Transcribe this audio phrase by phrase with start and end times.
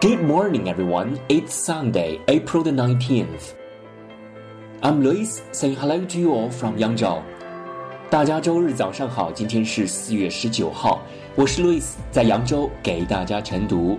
[0.00, 1.18] Good morning, everyone.
[1.28, 3.54] It's Sunday, April the 19th.
[4.80, 7.20] I'm Lewis saying hello to you all from Yangzhou.
[8.08, 11.02] 大家周日早上好，今天是四月十九号，
[11.34, 13.98] 我是 Lewis，在扬州给大家晨读。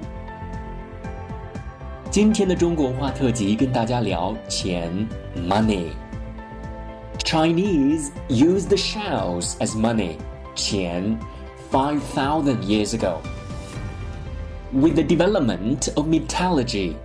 [2.10, 5.06] 今天的中国文化特辑跟大家聊钱
[8.30, 10.16] used the shells as money,
[10.56, 11.20] 钱
[11.70, 13.18] five thousand years ago.
[14.72, 16.96] With the development of metallurgy,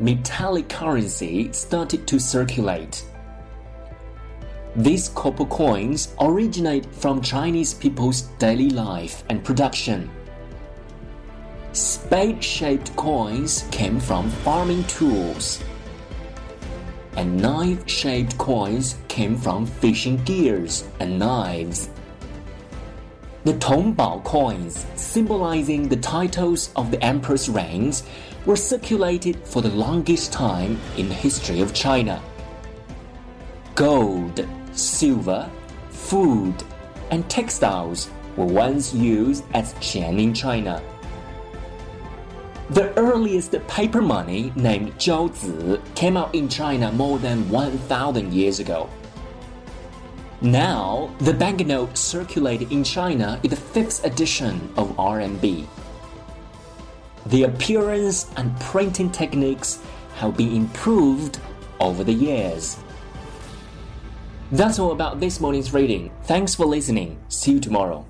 [0.00, 3.04] metallic currency started to circulate.
[4.74, 10.10] These copper coins originate from Chinese people's daily life and production.
[11.72, 15.62] Spade shaped coins came from farming tools,
[17.16, 21.88] and knife shaped coins came from fishing gears and knives.
[23.44, 28.04] The Tongbao coins, symbolizing the titles of the emperor's reigns,
[28.46, 32.22] were circulated for the longest time in the history of China.
[33.74, 35.50] Gold silver,
[35.90, 36.54] food,
[37.10, 40.80] and textiles were once used as qian in China.
[42.70, 48.88] The earliest paper money, named Jiaozi, came out in China more than 1,000 years ago.
[50.42, 55.68] Now, the banknote circulated in China is the fifth edition of RMB.
[57.26, 59.80] The appearance and printing techniques
[60.16, 61.38] have been improved
[61.78, 62.76] over the years.
[64.50, 66.10] That's all about this morning's reading.
[66.24, 67.22] Thanks for listening.
[67.28, 68.04] See you tomorrow.